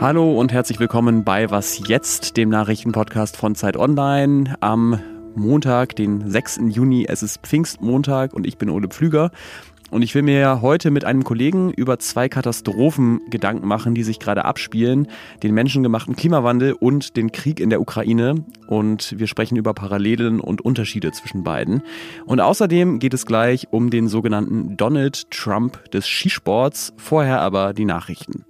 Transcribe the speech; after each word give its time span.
Hallo 0.00 0.38
und 0.38 0.52
herzlich 0.52 0.80
willkommen 0.80 1.24
bei 1.24 1.50
Was 1.50 1.86
jetzt, 1.86 2.38
dem 2.38 2.48
Nachrichtenpodcast 2.48 3.36
von 3.36 3.54
Zeit 3.54 3.76
Online 3.76 4.56
am 4.60 4.98
Montag, 5.34 5.94
den 5.96 6.30
6. 6.30 6.60
Juni. 6.68 7.04
Es 7.06 7.22
ist 7.22 7.42
Pfingstmontag 7.42 8.32
und 8.32 8.46
ich 8.46 8.56
bin 8.56 8.70
Ole 8.70 8.88
Pflüger. 8.88 9.30
Und 9.90 10.02
ich 10.02 10.14
will 10.14 10.22
mir 10.22 10.62
heute 10.62 10.90
mit 10.90 11.04
einem 11.04 11.24
Kollegen 11.24 11.72
über 11.72 11.98
zwei 11.98 12.28
Katastrophen 12.28 13.20
Gedanken 13.28 13.66
machen, 13.66 13.94
die 13.94 14.02
sich 14.02 14.18
gerade 14.18 14.44
abspielen. 14.44 15.08
Den 15.42 15.54
menschengemachten 15.54 16.14
Klimawandel 16.14 16.72
und 16.72 17.16
den 17.16 17.32
Krieg 17.32 17.60
in 17.60 17.70
der 17.70 17.80
Ukraine. 17.80 18.44
Und 18.66 19.18
wir 19.18 19.26
sprechen 19.26 19.56
über 19.56 19.74
Parallelen 19.74 20.40
und 20.40 20.60
Unterschiede 20.60 21.10
zwischen 21.12 21.42
beiden. 21.42 21.82
Und 22.24 22.40
außerdem 22.40 23.00
geht 23.00 23.14
es 23.14 23.26
gleich 23.26 23.68
um 23.70 23.90
den 23.90 24.08
sogenannten 24.08 24.76
Donald 24.76 25.30
Trump 25.30 25.90
des 25.90 26.06
Skisports. 26.06 26.92
Vorher 26.96 27.40
aber 27.40 27.72
die 27.72 27.84
Nachrichten. 27.84 28.44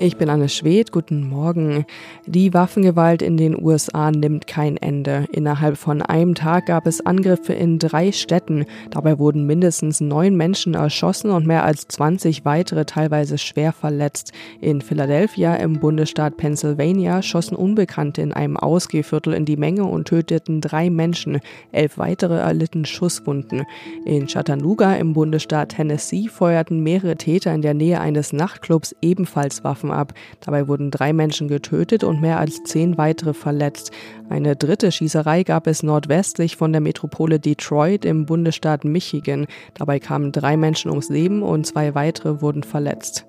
Ich 0.00 0.16
bin 0.16 0.30
Anne 0.30 0.48
Schwed, 0.48 0.92
guten 0.92 1.28
Morgen. 1.28 1.84
Die 2.24 2.54
Waffengewalt 2.54 3.20
in 3.20 3.36
den 3.36 3.60
USA 3.60 4.12
nimmt 4.12 4.46
kein 4.46 4.76
Ende. 4.76 5.26
Innerhalb 5.32 5.76
von 5.76 6.02
einem 6.02 6.36
Tag 6.36 6.66
gab 6.66 6.86
es 6.86 7.04
Angriffe 7.04 7.52
in 7.52 7.80
drei 7.80 8.12
Städten. 8.12 8.64
Dabei 8.90 9.18
wurden 9.18 9.44
mindestens 9.44 10.00
neun 10.00 10.36
Menschen 10.36 10.74
erschossen 10.74 11.32
und 11.32 11.48
mehr 11.48 11.64
als 11.64 11.88
20 11.88 12.44
weitere 12.44 12.84
teilweise 12.84 13.38
schwer 13.38 13.72
verletzt. 13.72 14.30
In 14.60 14.82
Philadelphia 14.82 15.56
im 15.56 15.80
Bundesstaat 15.80 16.36
Pennsylvania 16.36 17.20
schossen 17.20 17.56
Unbekannte 17.56 18.22
in 18.22 18.32
einem 18.32 18.56
Ausgehviertel 18.56 19.32
in 19.32 19.46
die 19.46 19.56
Menge 19.56 19.82
und 19.82 20.06
töteten 20.06 20.60
drei 20.60 20.90
Menschen. 20.90 21.40
Elf 21.72 21.98
weitere 21.98 22.36
erlitten 22.36 22.84
Schusswunden. 22.84 23.64
In 24.04 24.28
Chattanooga 24.28 24.94
im 24.94 25.12
Bundesstaat 25.12 25.70
Tennessee 25.70 26.28
feuerten 26.28 26.84
mehrere 26.84 27.16
Täter 27.16 27.52
in 27.52 27.62
der 27.62 27.74
Nähe 27.74 27.98
eines 27.98 28.32
Nachtclubs 28.32 28.94
ebenfalls 29.02 29.64
Waffen 29.64 29.87
Waffen 29.88 29.92
ab. 29.92 30.14
Dabei 30.40 30.68
wurden 30.68 30.90
drei 30.90 31.12
Menschen 31.12 31.48
getötet 31.48 32.04
und 32.04 32.20
mehr 32.20 32.38
als 32.38 32.62
zehn 32.64 32.98
weitere 32.98 33.34
verletzt. 33.34 33.90
Eine 34.28 34.56
dritte 34.56 34.92
Schießerei 34.92 35.42
gab 35.42 35.66
es 35.66 35.82
nordwestlich 35.82 36.56
von 36.56 36.72
der 36.72 36.80
Metropole 36.80 37.40
Detroit 37.40 38.04
im 38.04 38.26
Bundesstaat 38.26 38.84
Michigan. 38.84 39.46
Dabei 39.74 39.98
kamen 39.98 40.32
drei 40.32 40.56
Menschen 40.56 40.90
ums 40.90 41.08
Leben 41.08 41.42
und 41.42 41.66
zwei 41.66 41.94
weitere 41.94 42.40
wurden 42.40 42.62
verletzt. 42.62 43.27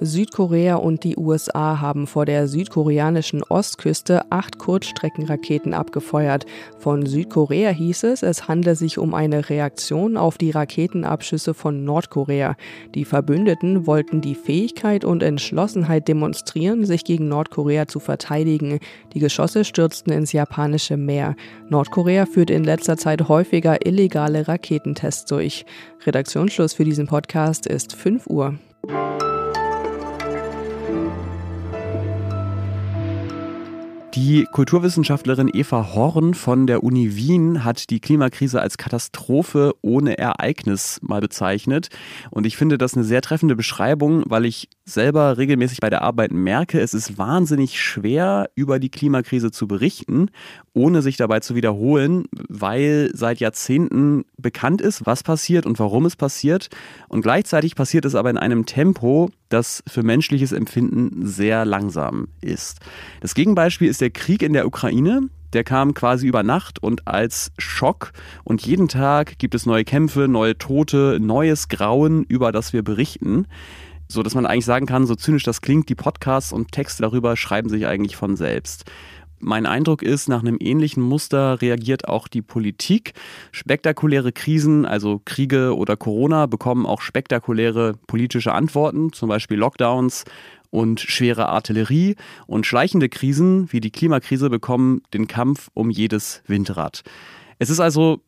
Südkorea 0.00 0.76
und 0.76 1.04
die 1.04 1.16
USA 1.16 1.80
haben 1.80 2.06
vor 2.06 2.26
der 2.26 2.48
südkoreanischen 2.48 3.42
Ostküste 3.42 4.30
acht 4.30 4.58
Kurzstreckenraketen 4.58 5.74
abgefeuert. 5.74 6.46
Von 6.78 7.06
Südkorea 7.06 7.70
hieß 7.70 8.04
es, 8.04 8.22
es 8.22 8.48
handle 8.48 8.74
sich 8.74 8.98
um 8.98 9.14
eine 9.14 9.48
Reaktion 9.48 10.16
auf 10.16 10.38
die 10.38 10.50
Raketenabschüsse 10.50 11.54
von 11.54 11.84
Nordkorea. 11.84 12.56
Die 12.94 13.04
Verbündeten 13.04 13.86
wollten 13.86 14.20
die 14.20 14.34
Fähigkeit 14.34 15.04
und 15.04 15.22
Entschlossenheit 15.22 16.08
demonstrieren, 16.08 16.84
sich 16.84 17.04
gegen 17.04 17.28
Nordkorea 17.28 17.86
zu 17.86 18.00
verteidigen. 18.00 18.80
Die 19.14 19.20
Geschosse 19.20 19.64
stürzten 19.64 20.12
ins 20.12 20.32
japanische 20.32 20.96
Meer. 20.96 21.36
Nordkorea 21.68 22.26
führt 22.26 22.50
in 22.50 22.64
letzter 22.64 22.96
Zeit 22.96 23.28
häufiger 23.28 23.86
illegale 23.86 24.46
Raketentests 24.46 25.24
durch. 25.24 25.64
Redaktionsschluss 26.04 26.74
für 26.74 26.84
diesen 26.84 27.06
Podcast 27.06 27.66
ist 27.66 27.94
5 27.94 28.26
Uhr. 28.26 28.58
Die 34.16 34.46
Kulturwissenschaftlerin 34.50 35.50
Eva 35.52 35.92
Horn 35.94 36.32
von 36.32 36.66
der 36.66 36.82
Uni 36.82 37.16
Wien 37.16 37.64
hat 37.64 37.90
die 37.90 38.00
Klimakrise 38.00 38.62
als 38.62 38.78
Katastrophe 38.78 39.74
ohne 39.82 40.16
Ereignis 40.16 40.98
mal 41.02 41.20
bezeichnet. 41.20 41.90
Und 42.30 42.46
ich 42.46 42.56
finde 42.56 42.78
das 42.78 42.94
eine 42.94 43.04
sehr 43.04 43.20
treffende 43.20 43.56
Beschreibung, 43.56 44.22
weil 44.24 44.46
ich 44.46 44.70
selber 44.88 45.36
regelmäßig 45.36 45.80
bei 45.80 45.90
der 45.90 46.02
Arbeit 46.02 46.32
merke, 46.32 46.80
es 46.80 46.94
ist 46.94 47.18
wahnsinnig 47.18 47.82
schwer, 47.82 48.48
über 48.54 48.78
die 48.78 48.88
Klimakrise 48.88 49.50
zu 49.50 49.66
berichten, 49.66 50.30
ohne 50.74 51.02
sich 51.02 51.16
dabei 51.16 51.40
zu 51.40 51.56
wiederholen, 51.56 52.26
weil 52.48 53.10
seit 53.12 53.40
Jahrzehnten 53.40 54.24
bekannt 54.38 54.80
ist, 54.80 55.04
was 55.04 55.24
passiert 55.24 55.66
und 55.66 55.80
warum 55.80 56.06
es 56.06 56.14
passiert. 56.14 56.68
Und 57.08 57.22
gleichzeitig 57.22 57.74
passiert 57.74 58.04
es 58.04 58.14
aber 58.14 58.30
in 58.30 58.38
einem 58.38 58.64
Tempo, 58.64 59.30
das 59.48 59.82
für 59.88 60.04
menschliches 60.04 60.52
Empfinden 60.52 61.26
sehr 61.26 61.64
langsam 61.64 62.28
ist. 62.40 62.78
Das 63.20 63.34
Gegenbeispiel 63.34 63.88
ist 63.88 64.00
der 64.00 64.10
Krieg 64.10 64.42
in 64.42 64.52
der 64.52 64.66
Ukraine. 64.66 65.28
Der 65.52 65.64
kam 65.64 65.94
quasi 65.94 66.26
über 66.28 66.42
Nacht 66.42 66.80
und 66.80 67.08
als 67.08 67.50
Schock. 67.58 68.12
Und 68.44 68.64
jeden 68.66 68.88
Tag 68.88 69.38
gibt 69.38 69.54
es 69.54 69.66
neue 69.66 69.84
Kämpfe, 69.84 70.28
neue 70.28 70.58
Tote, 70.58 71.18
neues 71.20 71.68
Grauen, 71.68 72.24
über 72.24 72.52
das 72.52 72.72
wir 72.72 72.82
berichten. 72.82 73.46
So 74.08 74.22
dass 74.22 74.34
man 74.34 74.46
eigentlich 74.46 74.64
sagen 74.64 74.86
kann, 74.86 75.06
so 75.06 75.14
zynisch 75.14 75.42
das 75.42 75.60
klingt, 75.60 75.88
die 75.88 75.94
Podcasts 75.94 76.52
und 76.52 76.72
Texte 76.72 77.02
darüber 77.02 77.36
schreiben 77.36 77.68
sich 77.68 77.86
eigentlich 77.86 78.16
von 78.16 78.36
selbst. 78.36 78.84
Mein 79.38 79.66
Eindruck 79.66 80.02
ist, 80.02 80.28
nach 80.28 80.40
einem 80.40 80.56
ähnlichen 80.60 81.02
Muster 81.02 81.60
reagiert 81.60 82.08
auch 82.08 82.26
die 82.26 82.40
Politik. 82.40 83.12
Spektakuläre 83.52 84.32
Krisen, 84.32 84.86
also 84.86 85.20
Kriege 85.24 85.76
oder 85.76 85.96
Corona, 85.96 86.46
bekommen 86.46 86.86
auch 86.86 87.02
spektakuläre 87.02 87.94
politische 88.06 88.52
Antworten, 88.52 89.12
zum 89.12 89.28
Beispiel 89.28 89.58
Lockdowns 89.58 90.24
und 90.70 91.00
schwere 91.00 91.48
Artillerie. 91.48 92.16
Und 92.46 92.64
schleichende 92.64 93.10
Krisen 93.10 93.70
wie 93.72 93.80
die 93.80 93.90
Klimakrise 93.90 94.48
bekommen 94.48 95.02
den 95.12 95.26
Kampf 95.26 95.68
um 95.74 95.90
jedes 95.90 96.42
Windrad. 96.46 97.02
Es 97.58 97.68
ist 97.68 97.80
also 97.80 98.22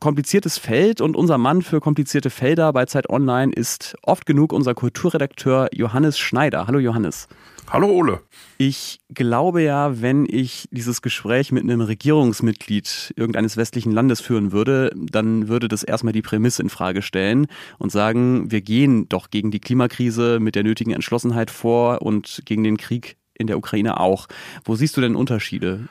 kompliziertes 0.00 0.58
Feld 0.58 1.00
und 1.00 1.16
unser 1.16 1.38
Mann 1.38 1.62
für 1.62 1.80
komplizierte 1.80 2.30
Felder 2.30 2.72
bei 2.72 2.86
Zeit 2.86 3.08
Online 3.10 3.52
ist 3.52 3.96
oft 4.02 4.26
genug 4.26 4.52
unser 4.52 4.74
Kulturredakteur 4.74 5.68
Johannes 5.72 6.18
Schneider. 6.18 6.66
Hallo 6.66 6.78
Johannes. 6.78 7.28
Hallo 7.68 7.88
Ole. 7.88 8.20
Ich 8.58 9.00
glaube 9.12 9.62
ja, 9.62 10.00
wenn 10.00 10.24
ich 10.28 10.68
dieses 10.70 11.02
Gespräch 11.02 11.50
mit 11.50 11.64
einem 11.64 11.80
Regierungsmitglied 11.80 13.12
irgendeines 13.16 13.56
westlichen 13.56 13.90
Landes 13.90 14.20
führen 14.20 14.52
würde, 14.52 14.92
dann 14.94 15.48
würde 15.48 15.66
das 15.66 15.82
erstmal 15.82 16.12
die 16.12 16.22
Prämisse 16.22 16.62
in 16.62 16.68
Frage 16.68 17.02
stellen 17.02 17.48
und 17.78 17.90
sagen, 17.90 18.52
wir 18.52 18.60
gehen 18.60 19.08
doch 19.08 19.30
gegen 19.30 19.50
die 19.50 19.60
Klimakrise 19.60 20.38
mit 20.38 20.54
der 20.54 20.62
nötigen 20.62 20.92
Entschlossenheit 20.92 21.50
vor 21.50 22.02
und 22.02 22.42
gegen 22.44 22.62
den 22.62 22.76
Krieg 22.76 23.16
in 23.34 23.48
der 23.48 23.58
Ukraine 23.58 23.98
auch. 23.98 24.28
Wo 24.64 24.76
siehst 24.76 24.96
du 24.96 25.00
denn 25.00 25.16
Unterschiede? 25.16 25.88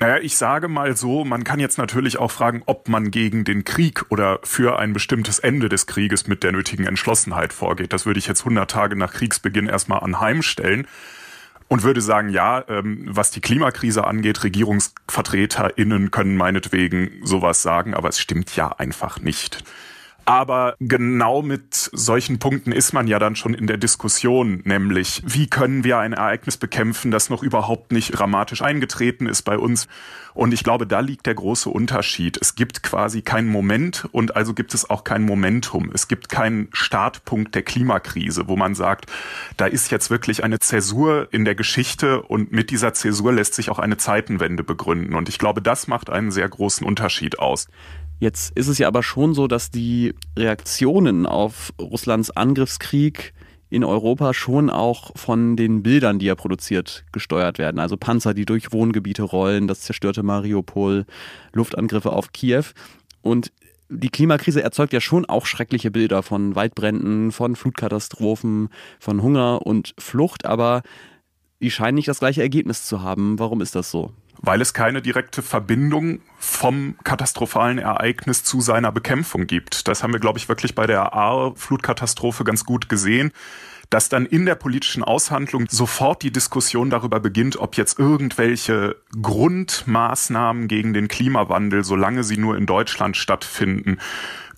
Naja, 0.00 0.18
ich 0.18 0.36
sage 0.36 0.68
mal 0.68 0.96
so, 0.96 1.24
man 1.24 1.42
kann 1.42 1.58
jetzt 1.58 1.76
natürlich 1.76 2.18
auch 2.18 2.30
fragen, 2.30 2.62
ob 2.66 2.88
man 2.88 3.10
gegen 3.10 3.42
den 3.42 3.64
Krieg 3.64 4.04
oder 4.10 4.38
für 4.44 4.78
ein 4.78 4.92
bestimmtes 4.92 5.40
Ende 5.40 5.68
des 5.68 5.88
Krieges 5.88 6.28
mit 6.28 6.44
der 6.44 6.52
nötigen 6.52 6.86
Entschlossenheit 6.86 7.52
vorgeht. 7.52 7.92
Das 7.92 8.06
würde 8.06 8.20
ich 8.20 8.28
jetzt 8.28 8.42
100 8.42 8.70
Tage 8.70 8.94
nach 8.94 9.12
Kriegsbeginn 9.12 9.66
erstmal 9.66 9.98
anheimstellen 10.00 10.86
und 11.66 11.82
würde 11.82 12.00
sagen, 12.00 12.28
ja, 12.28 12.64
ähm, 12.68 13.06
was 13.08 13.32
die 13.32 13.40
Klimakrise 13.40 14.06
angeht, 14.06 14.44
RegierungsvertreterInnen 14.44 16.12
können 16.12 16.36
meinetwegen 16.36 17.10
sowas 17.24 17.62
sagen, 17.62 17.94
aber 17.94 18.08
es 18.08 18.20
stimmt 18.20 18.54
ja 18.54 18.68
einfach 18.68 19.18
nicht. 19.18 19.64
Aber 20.28 20.76
genau 20.78 21.40
mit 21.40 21.72
solchen 21.72 22.38
Punkten 22.38 22.70
ist 22.70 22.92
man 22.92 23.06
ja 23.06 23.18
dann 23.18 23.34
schon 23.34 23.54
in 23.54 23.66
der 23.66 23.78
Diskussion, 23.78 24.60
nämlich 24.66 25.22
wie 25.24 25.46
können 25.46 25.84
wir 25.84 25.96
ein 26.00 26.12
Ereignis 26.12 26.58
bekämpfen, 26.58 27.10
das 27.10 27.30
noch 27.30 27.42
überhaupt 27.42 27.92
nicht 27.92 28.10
dramatisch 28.10 28.60
eingetreten 28.60 29.24
ist 29.24 29.40
bei 29.40 29.56
uns. 29.56 29.88
Und 30.34 30.52
ich 30.52 30.62
glaube, 30.62 30.86
da 30.86 31.00
liegt 31.00 31.24
der 31.24 31.34
große 31.34 31.70
Unterschied. 31.70 32.36
Es 32.42 32.54
gibt 32.54 32.82
quasi 32.82 33.22
keinen 33.22 33.48
Moment 33.48 34.06
und 34.12 34.36
also 34.36 34.52
gibt 34.52 34.74
es 34.74 34.90
auch 34.90 35.02
kein 35.02 35.22
Momentum. 35.22 35.90
Es 35.94 36.08
gibt 36.08 36.28
keinen 36.28 36.68
Startpunkt 36.74 37.54
der 37.54 37.62
Klimakrise, 37.62 38.48
wo 38.48 38.56
man 38.56 38.74
sagt, 38.74 39.06
da 39.56 39.64
ist 39.64 39.90
jetzt 39.90 40.10
wirklich 40.10 40.44
eine 40.44 40.58
Zäsur 40.58 41.28
in 41.30 41.46
der 41.46 41.54
Geschichte 41.54 42.20
und 42.20 42.52
mit 42.52 42.70
dieser 42.70 42.92
Zäsur 42.92 43.32
lässt 43.32 43.54
sich 43.54 43.70
auch 43.70 43.78
eine 43.78 43.96
Zeitenwende 43.96 44.62
begründen. 44.62 45.14
Und 45.14 45.30
ich 45.30 45.38
glaube, 45.38 45.62
das 45.62 45.86
macht 45.86 46.10
einen 46.10 46.32
sehr 46.32 46.50
großen 46.50 46.86
Unterschied 46.86 47.38
aus. 47.38 47.66
Jetzt 48.18 48.56
ist 48.56 48.68
es 48.68 48.78
ja 48.78 48.88
aber 48.88 49.02
schon 49.02 49.34
so, 49.34 49.46
dass 49.46 49.70
die 49.70 50.14
Reaktionen 50.36 51.26
auf 51.26 51.72
Russlands 51.80 52.30
Angriffskrieg 52.30 53.32
in 53.70 53.84
Europa 53.84 54.34
schon 54.34 54.70
auch 54.70 55.12
von 55.16 55.56
den 55.56 55.82
Bildern, 55.82 56.18
die 56.18 56.26
er 56.26 56.36
produziert, 56.36 57.04
gesteuert 57.12 57.58
werden. 57.58 57.78
Also 57.78 57.96
Panzer, 57.96 58.34
die 58.34 58.46
durch 58.46 58.72
Wohngebiete 58.72 59.22
rollen, 59.22 59.68
das 59.68 59.82
zerstörte 59.82 60.22
Mariupol, 60.22 61.04
Luftangriffe 61.52 62.12
auf 62.12 62.32
Kiew. 62.32 62.64
Und 63.20 63.52
die 63.90 64.10
Klimakrise 64.10 64.62
erzeugt 64.62 64.92
ja 64.92 65.00
schon 65.00 65.26
auch 65.26 65.46
schreckliche 65.46 65.90
Bilder 65.90 66.22
von 66.22 66.54
Waldbränden, 66.54 67.30
von 67.30 67.56
Flutkatastrophen, 67.56 68.68
von 68.98 69.22
Hunger 69.22 69.66
und 69.66 69.94
Flucht, 69.98 70.44
aber 70.44 70.82
die 71.60 71.70
scheinen 71.70 71.96
nicht 71.96 72.08
das 72.08 72.20
gleiche 72.20 72.42
Ergebnis 72.42 72.84
zu 72.84 73.02
haben. 73.02 73.38
Warum 73.38 73.60
ist 73.60 73.74
das 73.74 73.90
so? 73.90 74.12
Weil 74.40 74.60
es 74.60 74.74
keine 74.74 75.02
direkte 75.02 75.42
Verbindung 75.42 76.20
vom 76.38 76.96
katastrophalen 77.04 77.78
Ereignis 77.78 78.44
zu 78.44 78.60
seiner 78.60 78.92
Bekämpfung 78.92 79.46
gibt. 79.46 79.88
Das 79.88 80.02
haben 80.02 80.12
wir, 80.12 80.20
glaube 80.20 80.38
ich, 80.38 80.48
wirklich 80.48 80.74
bei 80.74 80.86
der 80.86 81.12
Ahr-Flutkatastrophe 81.12 82.44
ganz 82.44 82.64
gut 82.64 82.88
gesehen 82.88 83.32
dass 83.90 84.08
dann 84.08 84.26
in 84.26 84.44
der 84.44 84.54
politischen 84.54 85.02
Aushandlung 85.02 85.66
sofort 85.68 86.22
die 86.22 86.30
Diskussion 86.30 86.90
darüber 86.90 87.20
beginnt, 87.20 87.56
ob 87.56 87.76
jetzt 87.76 87.98
irgendwelche 87.98 88.96
Grundmaßnahmen 89.20 90.68
gegen 90.68 90.92
den 90.92 91.08
Klimawandel, 91.08 91.84
solange 91.84 92.22
sie 92.22 92.36
nur 92.36 92.56
in 92.56 92.66
Deutschland 92.66 93.16
stattfinden, 93.16 93.98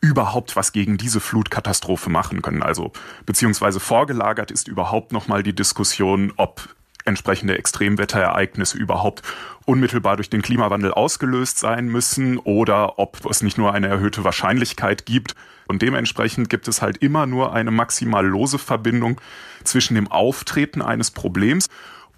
überhaupt 0.00 0.56
was 0.56 0.72
gegen 0.72 0.96
diese 0.96 1.20
Flutkatastrophe 1.20 2.10
machen 2.10 2.42
können. 2.42 2.62
Also 2.62 2.92
beziehungsweise 3.26 3.80
vorgelagert 3.80 4.50
ist 4.50 4.66
überhaupt 4.66 5.12
nochmal 5.12 5.42
die 5.42 5.54
Diskussion, 5.54 6.32
ob 6.36 6.74
entsprechende 7.04 7.58
Extremwetterereignisse 7.58 8.78
überhaupt 8.78 9.22
unmittelbar 9.64 10.16
durch 10.16 10.30
den 10.30 10.42
Klimawandel 10.42 10.92
ausgelöst 10.92 11.58
sein 11.58 11.86
müssen 11.86 12.38
oder 12.38 12.98
ob 12.98 13.24
es 13.26 13.42
nicht 13.42 13.58
nur 13.58 13.72
eine 13.72 13.88
erhöhte 13.88 14.24
Wahrscheinlichkeit 14.24 15.06
gibt. 15.06 15.34
Und 15.68 15.82
dementsprechend 15.82 16.50
gibt 16.50 16.66
es 16.68 16.82
halt 16.82 16.98
immer 16.98 17.26
nur 17.26 17.52
eine 17.52 17.70
maximal 17.70 18.26
lose 18.26 18.58
Verbindung 18.58 19.20
zwischen 19.62 19.94
dem 19.94 20.10
Auftreten 20.10 20.82
eines 20.82 21.10
Problems 21.10 21.68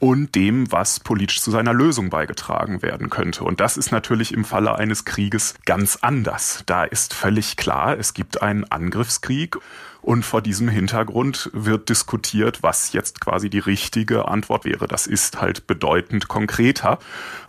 und 0.02 0.34
dem, 0.34 0.72
was 0.72 0.98
politisch 0.98 1.40
zu 1.40 1.52
seiner 1.52 1.72
Lösung 1.72 2.10
beigetragen 2.10 2.82
werden 2.82 3.08
könnte. 3.08 3.44
Und 3.44 3.60
das 3.60 3.76
ist 3.76 3.92
natürlich 3.92 4.34
im 4.34 4.44
Falle 4.44 4.74
eines 4.74 5.04
Krieges 5.04 5.54
ganz 5.64 5.98
anders. 6.00 6.64
Da 6.66 6.82
ist 6.82 7.14
völlig 7.14 7.56
klar, 7.56 7.96
es 7.96 8.12
gibt 8.12 8.42
einen 8.42 8.64
Angriffskrieg 8.64 9.58
und 10.02 10.24
vor 10.24 10.42
diesem 10.42 10.68
Hintergrund 10.68 11.50
wird 11.52 11.88
diskutiert, 11.88 12.62
was 12.62 12.92
jetzt 12.92 13.20
quasi 13.20 13.48
die 13.48 13.60
richtige 13.60 14.28
Antwort 14.28 14.64
wäre. 14.64 14.86
Das 14.88 15.06
ist 15.06 15.40
halt 15.40 15.66
bedeutend 15.66 16.28
konkreter, 16.28 16.98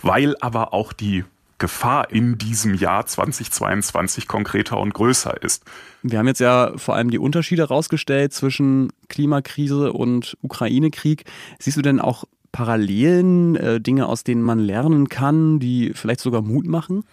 weil 0.02 0.36
aber 0.40 0.74
auch 0.74 0.94
die 0.94 1.26
Gefahr 1.58 2.12
in 2.12 2.38
diesem 2.38 2.76
Jahr 2.76 3.06
2022 3.06 4.28
konkreter 4.28 4.80
und 4.80 4.94
größer 4.94 5.42
ist. 5.42 5.64
Wir 6.02 6.20
haben 6.20 6.28
jetzt 6.28 6.42
ja 6.42 6.74
vor 6.76 6.96
allem 6.96 7.10
die 7.10 7.20
Unterschiede 7.20 7.64
herausgestellt 7.64 8.34
zwischen 8.34 8.92
Klimakrise 9.08 9.94
und 9.94 10.38
Ukraine-Krieg. 10.42 11.26
Siehst 11.60 11.78
du 11.78 11.82
denn 11.82 12.02
auch 12.02 12.26
Parallelen, 12.52 13.56
äh, 13.56 13.80
Dinge, 13.80 14.08
aus 14.08 14.24
denen 14.24 14.42
man 14.42 14.60
lernen 14.60 15.10
kann, 15.10 15.60
die 15.60 15.94
vielleicht 15.94 16.20
sogar 16.20 16.42
Mut 16.42 16.68
machen? 16.68 17.06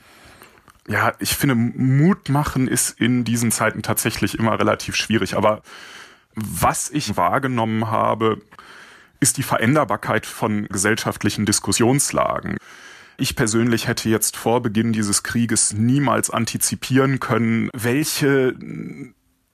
Ja, 0.90 1.12
ich 1.20 1.37
finde, 1.37 1.54
Mut 1.54 2.31
machen 2.31 2.66
ist 2.66 3.00
in 3.00 3.22
diesen 3.22 3.52
Zeiten 3.52 3.81
tatsächlich 3.81 4.37
immer 4.37 4.58
relativ 4.58 4.96
schwierig. 4.96 5.37
Aber 5.37 5.62
was 6.34 6.90
ich 6.90 7.16
wahrgenommen 7.16 7.92
habe, 7.92 8.42
ist 9.20 9.37
die 9.37 9.44
Veränderbarkeit 9.44 10.26
von 10.26 10.66
gesellschaftlichen 10.66 11.46
Diskussionslagen. 11.46 12.56
Ich 13.19 13.37
persönlich 13.37 13.87
hätte 13.87 14.08
jetzt 14.08 14.37
vor 14.37 14.62
Beginn 14.62 14.92
dieses 14.92 15.22
Krieges 15.22 15.72
niemals 15.72 16.28
antizipieren 16.28 17.20
können, 17.20 17.70
welche 17.72 18.56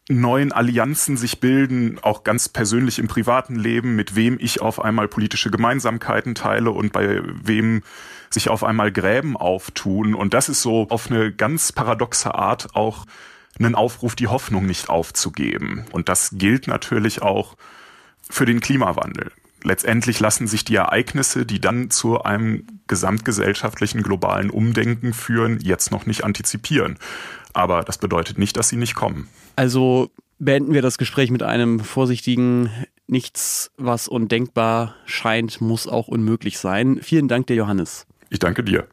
neuen 0.09 0.53
Allianzen 0.53 1.17
sich 1.17 1.41
bilden, 1.41 1.99
auch 2.03 2.23
ganz 2.23 2.49
persönlich 2.49 2.99
im 2.99 3.09
privaten 3.09 3.57
Leben, 3.57 3.97
mit 3.97 4.15
wem 4.15 4.39
ich 4.41 4.61
auf 4.61 4.81
einmal 4.81 5.09
politische 5.09 5.51
Gemeinsamkeiten 5.51 6.35
teile 6.35 6.71
und 6.71 6.93
bei 6.93 7.23
wem 7.25 7.83
sich 8.31 8.49
auf 8.49 8.63
einmal 8.63 8.93
Gräben 8.93 9.37
auftun. 9.37 10.15
Und 10.15 10.35
das 10.35 10.49
ist 10.49 10.63
so 10.63 10.87
auf 10.91 11.11
eine 11.11 11.33
ganz 11.33 11.73
paradoxe 11.73 12.35
Art 12.35 12.75
auch 12.75 13.07
einen 13.59 13.75
Aufruf, 13.75 14.15
die 14.15 14.29
Hoffnung 14.29 14.67
nicht 14.67 14.89
aufzugeben. 14.89 15.87
Und 15.91 16.09
das 16.09 16.31
gilt 16.35 16.67
natürlich 16.67 17.23
auch 17.23 17.57
für 18.29 18.45
den 18.45 18.61
Klimawandel. 18.61 19.33
Letztendlich 19.67 20.21
lassen 20.21 20.47
sich 20.47 20.65
die 20.65 20.77
Ereignisse, 20.77 21.45
die 21.45 21.61
dann 21.61 21.91
zu 21.91 22.23
einem 22.23 22.65
gesamtgesellschaftlichen 22.87 24.05
globalen 24.05 24.49
Umdenken 24.49 25.13
führen, 25.13 25.59
jetzt 25.61 25.91
noch 25.91 26.07
nicht 26.07 26.23
antizipieren. 26.23 26.99
Aber 27.53 27.83
das 27.83 27.99
bedeutet 27.99 28.39
nicht, 28.39 28.57
dass 28.57 28.69
sie 28.69 28.77
nicht 28.77 28.95
kommen. 28.95 29.27
Also 29.57 30.13
beenden 30.39 30.73
wir 30.73 30.83
das 30.83 30.99
Gespräch 30.99 31.33
mit 31.33 31.43
einem 31.43 31.81
vorsichtigen 31.81 32.71
Nichts, 33.09 33.73
was 33.77 34.07
undenkbar 34.07 34.95
scheint, 35.05 35.61
muss 35.61 35.89
auch 35.89 36.07
unmöglich 36.07 36.61
sein. 36.61 37.01
Vielen 37.03 37.27
Dank, 37.27 37.49
der 37.49 37.57
Johannes. 37.57 38.07
Ich 38.31 38.39
danke 38.39 38.63
dir. 38.63 38.87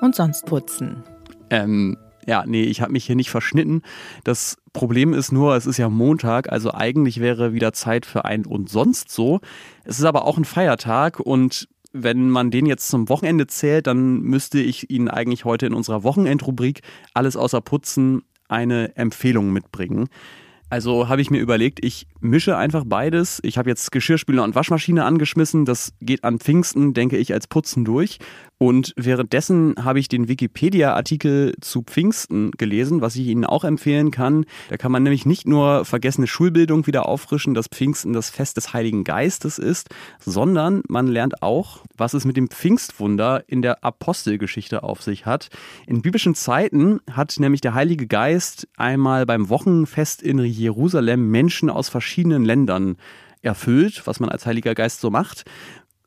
Und 0.00 0.14
sonst 0.14 0.46
putzen. 0.46 1.02
Ähm, 1.50 1.98
ja, 2.26 2.44
nee, 2.46 2.62
ich 2.62 2.80
habe 2.80 2.92
mich 2.92 3.04
hier 3.04 3.16
nicht 3.16 3.30
verschnitten. 3.30 3.82
Das 4.24 4.56
Problem 4.72 5.12
ist 5.12 5.32
nur, 5.32 5.56
es 5.56 5.66
ist 5.66 5.78
ja 5.78 5.88
Montag, 5.88 6.50
also 6.50 6.72
eigentlich 6.72 7.20
wäre 7.20 7.52
wieder 7.52 7.72
Zeit 7.72 8.06
für 8.06 8.24
ein 8.24 8.46
und 8.46 8.68
sonst 8.68 9.10
so. 9.10 9.40
Es 9.84 9.98
ist 9.98 10.04
aber 10.04 10.24
auch 10.24 10.38
ein 10.38 10.44
Feiertag 10.44 11.20
und 11.20 11.68
wenn 11.92 12.28
man 12.28 12.50
den 12.50 12.66
jetzt 12.66 12.88
zum 12.88 13.08
Wochenende 13.08 13.46
zählt, 13.46 13.86
dann 13.86 14.20
müsste 14.20 14.58
ich 14.58 14.90
Ihnen 14.90 15.08
eigentlich 15.08 15.44
heute 15.44 15.66
in 15.66 15.74
unserer 15.74 16.02
Wochenendrubrik 16.02 16.80
alles 17.14 17.36
außer 17.36 17.60
Putzen 17.60 18.22
eine 18.48 18.96
Empfehlung 18.96 19.52
mitbringen. 19.52 20.08
Also 20.70 21.08
habe 21.08 21.22
ich 21.22 21.30
mir 21.30 21.38
überlegt, 21.38 21.84
ich 21.84 22.08
mische 22.20 22.56
einfach 22.56 22.82
beides. 22.84 23.38
Ich 23.44 23.58
habe 23.58 23.70
jetzt 23.70 23.92
Geschirrspüler 23.92 24.42
und 24.42 24.56
Waschmaschine 24.56 25.04
angeschmissen. 25.04 25.64
Das 25.64 25.92
geht 26.00 26.24
an 26.24 26.40
Pfingsten, 26.40 26.94
denke 26.94 27.16
ich, 27.16 27.32
als 27.32 27.46
Putzen 27.46 27.84
durch. 27.84 28.18
Und 28.64 28.94
währenddessen 28.96 29.74
habe 29.84 29.98
ich 29.98 30.08
den 30.08 30.26
Wikipedia-Artikel 30.26 31.54
zu 31.60 31.82
Pfingsten 31.82 32.50
gelesen, 32.52 33.02
was 33.02 33.14
ich 33.14 33.26
Ihnen 33.26 33.44
auch 33.44 33.62
empfehlen 33.62 34.10
kann. 34.10 34.46
Da 34.70 34.78
kann 34.78 34.90
man 34.90 35.02
nämlich 35.02 35.26
nicht 35.26 35.46
nur 35.46 35.84
vergessene 35.84 36.26
Schulbildung 36.26 36.86
wieder 36.86 37.06
auffrischen, 37.06 37.52
dass 37.52 37.68
Pfingsten 37.68 38.14
das 38.14 38.30
Fest 38.30 38.56
des 38.56 38.72
Heiligen 38.72 39.04
Geistes 39.04 39.58
ist, 39.58 39.90
sondern 40.18 40.82
man 40.88 41.08
lernt 41.08 41.42
auch, 41.42 41.80
was 41.98 42.14
es 42.14 42.24
mit 42.24 42.38
dem 42.38 42.48
Pfingstwunder 42.48 43.44
in 43.48 43.60
der 43.60 43.84
Apostelgeschichte 43.84 44.82
auf 44.82 45.02
sich 45.02 45.26
hat. 45.26 45.50
In 45.86 46.00
biblischen 46.00 46.34
Zeiten 46.34 47.00
hat 47.12 47.38
nämlich 47.38 47.60
der 47.60 47.74
Heilige 47.74 48.06
Geist 48.06 48.66
einmal 48.78 49.26
beim 49.26 49.50
Wochenfest 49.50 50.22
in 50.22 50.38
Jerusalem 50.38 51.30
Menschen 51.30 51.68
aus 51.68 51.90
verschiedenen 51.90 52.46
Ländern 52.46 52.96
erfüllt, 53.42 54.06
was 54.06 54.20
man 54.20 54.30
als 54.30 54.46
Heiliger 54.46 54.74
Geist 54.74 55.02
so 55.02 55.10
macht, 55.10 55.44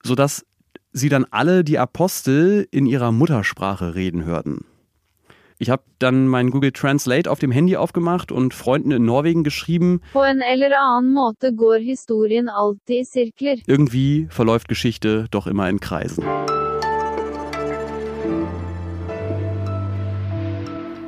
sodass 0.01 0.44
sie 0.91 1.09
dann 1.09 1.25
alle 1.31 1.63
die 1.63 1.77
Apostel 1.77 2.67
in 2.71 2.85
ihrer 2.85 3.11
Muttersprache 3.11 3.95
reden 3.95 4.25
hörten. 4.25 4.65
Ich 5.59 5.71
habe 5.71 5.81
dann 5.97 6.27
mein 6.27 6.51
Google 6.51 6.71
Translate 6.71 7.31
auf 7.31 7.39
dem 7.39 7.51
Handy 7.51 7.77
aufgemacht 7.77 8.31
und 8.31 8.53
Freunden 8.53 8.91
in 8.91 9.05
Norwegen 9.05 9.43
geschrieben. 9.43 10.01
Irgendwie 13.65 14.27
verläuft 14.29 14.67
Geschichte 14.67 15.25
doch 15.31 15.47
immer 15.47 15.67
in 15.67 15.79
Kreisen. 15.79 16.23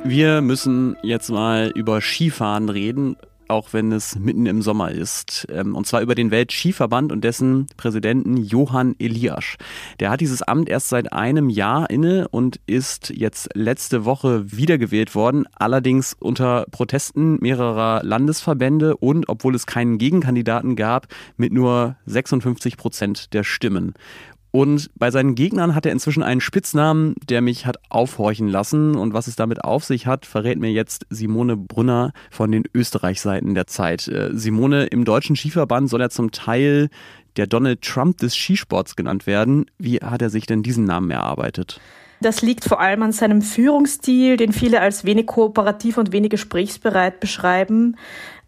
Wir 0.02 0.40
müssen 0.40 0.96
jetzt 1.04 1.30
mal 1.30 1.70
über 1.76 2.00
Skifahren 2.00 2.68
reden 2.68 3.16
auch 3.50 3.72
wenn 3.72 3.92
es 3.92 4.18
mitten 4.18 4.46
im 4.46 4.62
Sommer 4.62 4.92
ist. 4.92 5.46
Ähm, 5.50 5.74
und 5.74 5.86
zwar 5.86 6.00
über 6.00 6.14
den 6.14 6.30
Weltskiverband 6.30 7.12
und 7.12 7.22
dessen 7.22 7.66
Präsidenten 7.76 8.36
Johann 8.36 8.94
Eliasch. 8.98 9.56
Der 9.98 10.10
hat 10.10 10.20
dieses 10.20 10.42
Amt 10.42 10.68
erst 10.68 10.88
seit 10.88 11.12
einem 11.12 11.50
Jahr 11.50 11.90
inne 11.90 12.28
und 12.28 12.60
ist 12.66 13.10
jetzt 13.10 13.50
letzte 13.54 14.04
Woche 14.04 14.50
wiedergewählt 14.50 15.14
worden, 15.14 15.44
allerdings 15.54 16.16
unter 16.18 16.66
Protesten 16.70 17.38
mehrerer 17.40 18.02
Landesverbände 18.04 18.96
und 18.96 19.28
obwohl 19.28 19.54
es 19.54 19.66
keinen 19.66 19.98
Gegenkandidaten 19.98 20.76
gab, 20.76 21.08
mit 21.36 21.52
nur 21.52 21.96
56 22.06 22.76
Prozent 22.76 23.34
der 23.34 23.44
Stimmen. 23.44 23.94
Und 24.52 24.90
bei 24.96 25.10
seinen 25.10 25.36
Gegnern 25.36 25.74
hat 25.74 25.86
er 25.86 25.92
inzwischen 25.92 26.22
einen 26.22 26.40
Spitznamen, 26.40 27.14
der 27.28 27.40
mich 27.40 27.66
hat 27.66 27.76
aufhorchen 27.88 28.48
lassen. 28.48 28.96
Und 28.96 29.14
was 29.14 29.28
es 29.28 29.36
damit 29.36 29.64
auf 29.64 29.84
sich 29.84 30.06
hat, 30.06 30.26
verrät 30.26 30.58
mir 30.58 30.72
jetzt 30.72 31.06
Simone 31.08 31.56
Brunner 31.56 32.12
von 32.30 32.50
den 32.50 32.64
Österreich-Seiten 32.74 33.54
der 33.54 33.66
Zeit. 33.66 34.08
Äh, 34.08 34.30
Simone, 34.32 34.86
im 34.86 35.04
deutschen 35.04 35.36
Skiverband 35.36 35.88
soll 35.88 36.00
er 36.00 36.10
zum 36.10 36.32
Teil 36.32 36.88
der 37.36 37.46
Donald 37.46 37.82
Trump 37.82 38.18
des 38.18 38.34
Skisports 38.34 38.96
genannt 38.96 39.26
werden. 39.26 39.66
Wie 39.78 39.98
hat 39.98 40.20
er 40.20 40.30
sich 40.30 40.46
denn 40.46 40.62
diesen 40.64 40.84
Namen 40.84 41.10
erarbeitet? 41.10 41.80
Das 42.22 42.42
liegt 42.42 42.64
vor 42.64 42.80
allem 42.80 43.02
an 43.02 43.12
seinem 43.12 43.40
Führungsstil, 43.40 44.36
den 44.36 44.52
viele 44.52 44.82
als 44.82 45.06
wenig 45.06 45.26
kooperativ 45.26 45.96
und 45.96 46.12
wenig 46.12 46.28
gesprächsbereit 46.28 47.18
beschreiben. 47.18 47.96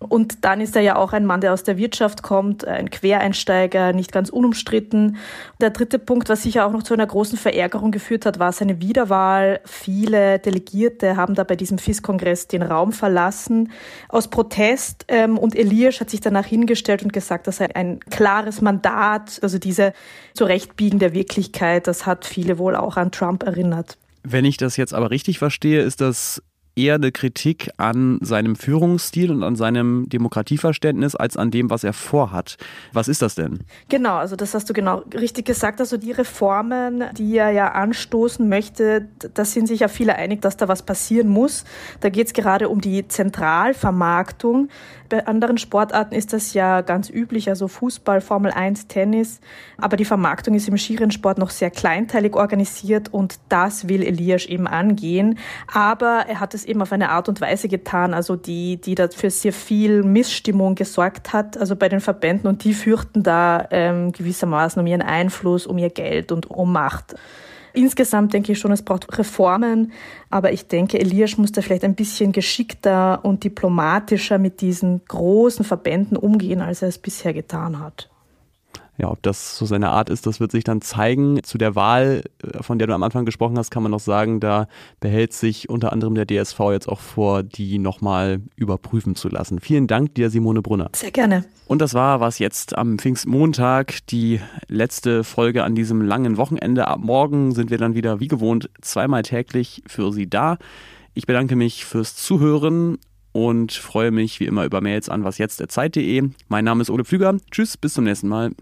Und 0.02 0.44
dann 0.44 0.61
ist 0.61 0.76
er 0.76 0.82
ja 0.82 0.97
auch 0.97 1.12
ein 1.12 1.25
Mann, 1.25 1.40
der 1.40 1.52
aus 1.52 1.62
der 1.62 1.76
Wirtschaft 1.76 2.23
kommt, 2.23 2.66
ein 2.66 2.90
Quereinsteiger, 2.90 3.92
nicht 3.92 4.12
ganz 4.12 4.28
unumstritten. 4.28 5.16
Der 5.61 5.71
dritte 5.71 5.99
Punkt, 5.99 6.28
was 6.28 6.42
sicher 6.42 6.66
auch 6.66 6.73
noch 6.73 6.82
zu 6.82 6.94
einer 6.94 7.06
großen 7.06 7.38
Verärgerung 7.38 7.90
geführt 7.90 8.26
hat, 8.26 8.38
war 8.38 8.52
seine 8.52 8.80
Wiederwahl. 8.80 9.61
Viele 9.64 10.38
Delegierte 10.38 11.16
haben 11.16 11.35
da 11.35 11.44
bei 11.44 11.56
diesem 11.56 11.78
FIS-Kongress 11.78 12.49
den 12.49 12.62
Raum 12.62 12.92
verlassen 12.92 13.73
aus 14.09 14.28
Protest. 14.28 15.04
Ähm, 15.09 15.38
und 15.38 15.56
Elias 15.56 16.00
hat 16.00 16.11
sich 16.11 16.21
danach 16.21 16.47
hingestellt 16.47 17.02
und 17.02 17.12
gesagt, 17.12 17.47
dass 17.47 17.61
er 17.61 17.76
ein 17.76 18.00
klares 18.11 18.61
Mandat, 18.61 19.38
also 19.42 19.59
diese 19.59 19.92
Zurechtbiegen 20.35 20.99
der 20.99 21.14
Wirklichkeit, 21.14 21.87
das 21.87 22.06
hat 22.06 22.25
viele 22.25 22.59
wohl 22.59 22.76
auch 22.76 22.97
an 22.97 23.11
Trump 23.11 23.42
erinnert. 23.42 23.99
Wenn 24.25 24.44
ich 24.44 24.56
das 24.56 24.76
jetzt 24.76 24.94
aber 24.94 25.11
richtig 25.11 25.38
verstehe, 25.38 25.82
ist 25.82 26.00
das 26.00 26.42
eher 26.74 26.94
eine 26.94 27.12
Kritik 27.12 27.70
an 27.76 28.18
seinem 28.22 28.56
Führungsstil 28.56 29.30
und 29.30 29.42
an 29.42 29.56
seinem 29.56 30.08
Demokratieverständnis 30.08 31.14
als 31.14 31.36
an 31.36 31.50
dem, 31.50 31.70
was 31.70 31.84
er 31.84 31.92
vorhat. 31.92 32.56
Was 32.92 33.08
ist 33.08 33.22
das 33.22 33.34
denn? 33.34 33.60
Genau, 33.88 34.16
also 34.16 34.36
das 34.36 34.54
hast 34.54 34.70
du 34.70 34.72
genau 34.72 35.02
richtig 35.14 35.46
gesagt. 35.46 35.80
Also 35.80 35.96
die 35.96 36.12
Reformen, 36.12 37.04
die 37.16 37.36
er 37.36 37.50
ja 37.50 37.72
anstoßen 37.72 38.48
möchte, 38.48 39.08
da 39.34 39.44
sind 39.44 39.66
sich 39.66 39.80
ja 39.80 39.88
viele 39.88 40.16
einig, 40.16 40.40
dass 40.40 40.56
da 40.56 40.68
was 40.68 40.82
passieren 40.82 41.28
muss. 41.28 41.64
Da 42.00 42.08
geht 42.08 42.28
es 42.28 42.32
gerade 42.32 42.68
um 42.68 42.80
die 42.80 43.06
Zentralvermarktung. 43.06 44.68
Bei 45.12 45.26
anderen 45.26 45.58
Sportarten 45.58 46.14
ist 46.14 46.32
das 46.32 46.54
ja 46.54 46.80
ganz 46.80 47.10
üblich, 47.10 47.50
also 47.50 47.68
Fußball, 47.68 48.22
Formel 48.22 48.50
1, 48.50 48.86
Tennis. 48.86 49.40
Aber 49.76 49.98
die 49.98 50.06
Vermarktung 50.06 50.54
ist 50.54 50.68
im 50.68 50.78
Skirennsport 50.78 51.36
noch 51.36 51.50
sehr 51.50 51.70
kleinteilig 51.70 52.34
organisiert 52.34 53.12
und 53.12 53.38
das 53.50 53.88
will 53.88 54.02
Elias 54.02 54.46
eben 54.46 54.66
angehen. 54.66 55.38
Aber 55.70 56.24
er 56.28 56.40
hat 56.40 56.54
es 56.54 56.62
eben 56.64 56.83
auf 56.83 56.92
eine 56.92 57.11
Art 57.11 57.28
und 57.28 57.40
Weise 57.40 57.69
getan, 57.69 58.14
also 58.14 58.37
die, 58.37 58.81
die 58.81 58.95
dafür 58.95 59.31
sehr 59.31 59.52
viel 59.52 60.02
Missstimmung 60.02 60.75
gesorgt 60.75 61.33
hat, 61.33 61.57
also 61.57 61.76
bei 61.76 61.88
den 61.88 62.00
Verbänden 62.00 62.49
und 62.49 62.64
die 62.64 62.75
fürchten 62.75 63.23
da 63.23 63.66
ähm, 63.71 64.12
gewissermaßen 64.12 64.81
um 64.81 64.87
ihren 64.87 65.02
Einfluss, 65.02 65.66
um 65.66 65.78
ihr 65.78 65.90
Geld 65.90 66.33
und 66.33 66.50
um 66.50 66.73
Macht. 66.73 67.14
Insgesamt 67.75 68.35
denke 68.35 68.52
ich 68.52 68.59
schon, 68.59 68.73
es 68.73 68.83
braucht 68.83 69.19
Reformen, 69.19 69.92
aber 70.28 70.52
ich 70.52 70.69
denke, 70.69 71.00
Elias 71.00 71.38
muss 71.38 71.52
da 71.52 71.62
vielleicht 71.62 71.85
ein 71.85 71.95
bisschen 71.95 72.33
geschickter 72.33 73.25
und 73.25 73.45
diplomatischer 73.45 74.38
mit 74.38 74.61
diesen 74.61 75.02
großen 75.07 75.64
Verbänden 75.64 76.16
umgehen, 76.16 76.61
als 76.61 76.83
er 76.83 76.88
es 76.88 76.99
bisher 76.99 77.33
getan 77.33 77.81
hat. 77.81 78.12
Ja, 79.02 79.11
ob 79.11 79.21
das 79.21 79.56
so 79.56 79.66
seine 79.66 79.90
Art 79.90 80.11
ist, 80.11 80.28
das 80.28 80.38
wird 80.38 80.52
sich 80.52 80.62
dann 80.62 80.80
zeigen. 80.80 81.42
Zu 81.42 81.59
der 81.59 81.75
Wahl, 81.75 82.23
äh, 82.40 82.62
von 82.62 82.78
der 82.78 82.87
du 82.87 82.94
am 82.94 83.02
Anfang 83.02 83.25
gesprochen 83.25 83.59
hast, 83.59 83.73
kann 83.73 83.82
man 83.82 83.90
noch 83.90 83.99
sagen, 84.00 84.38
da 84.38 84.68
behält 85.00 85.32
sich 85.32 85.68
unter 85.68 85.92
anderem 85.92 86.14
der 86.14 86.25
DSV 86.25 86.61
jetzt 86.71 86.88
auch 86.88 87.00
vor, 87.00 87.42
die 87.42 87.78
nochmal 87.78 88.40
überprüfen 88.54 89.16
zu 89.16 89.28
lassen. 89.28 89.59
Vielen 89.59 89.88
Dank 89.88 90.14
dir, 90.14 90.30
Simone 90.30 90.62
Brunner. 90.62 90.88
Sehr 90.94 91.11
gerne. 91.11 91.44
Und 91.66 91.82
das 91.82 91.94
war 91.94 92.21
was 92.21 92.38
jetzt 92.38 92.78
am 92.78 92.97
Pfingstmontag, 92.97 94.06
die 94.06 94.40
letzte 94.68 95.25
Folge 95.25 95.64
an 95.64 95.75
diesem 95.75 96.00
langen 96.00 96.37
Wochenende. 96.37 96.87
Ab 96.87 97.00
morgen 97.02 97.52
sind 97.52 97.71
wir 97.71 97.78
dann 97.78 97.97
wieder 97.97 98.21
wie 98.21 98.28
gewohnt 98.28 98.71
zweimal 98.82 99.25
täglich 99.25 99.82
für 99.88 100.12
Sie 100.12 100.30
da. 100.30 100.59
Ich 101.14 101.26
bedanke 101.26 101.56
mich 101.56 101.85
fürs 101.85 102.14
Zuhören 102.14 102.99
und 103.32 103.72
freue 103.72 104.10
mich 104.10 104.40
wie 104.40 104.46
immer 104.46 104.64
über 104.64 104.80
Mails 104.80 105.08
an 105.08 105.24
wasjetzt.zeit.de. 105.24 106.30
Mein 106.48 106.64
Name 106.64 106.82
ist 106.82 106.90
Ole 106.90 107.04
Pflüger. 107.04 107.36
Tschüss, 107.50 107.76
bis 107.76 107.94
zum 107.94 108.04
nächsten 108.04 108.28
Mal. 108.28 108.52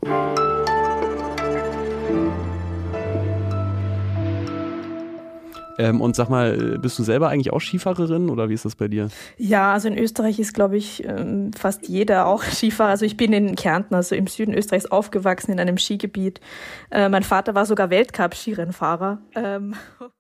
Ähm, 5.80 6.02
und 6.02 6.14
sag 6.14 6.28
mal, 6.28 6.78
bist 6.78 6.98
du 6.98 7.02
selber 7.02 7.30
eigentlich 7.30 7.54
auch 7.54 7.60
Skifahrerin 7.60 8.28
oder 8.28 8.50
wie 8.50 8.54
ist 8.54 8.66
das 8.66 8.76
bei 8.76 8.86
dir? 8.86 9.08
Ja, 9.38 9.72
also 9.72 9.88
in 9.88 9.96
Österreich 9.96 10.38
ist, 10.38 10.52
glaube 10.52 10.76
ich, 10.76 11.04
ähm, 11.04 11.54
fast 11.54 11.88
jeder 11.88 12.26
auch 12.26 12.42
Skifahrer. 12.44 12.90
Also 12.90 13.06
ich 13.06 13.16
bin 13.16 13.32
in 13.32 13.56
Kärnten, 13.56 13.94
also 13.94 14.14
im 14.14 14.26
Süden 14.26 14.52
Österreichs 14.52 14.84
aufgewachsen 14.86 15.52
in 15.52 15.58
einem 15.58 15.78
Skigebiet. 15.78 16.40
Äh, 16.90 17.08
mein 17.08 17.22
Vater 17.22 17.54
war 17.54 17.64
sogar 17.64 17.88
Weltcup-Skirennfahrer. 17.88 19.18
Ähm 19.34 19.74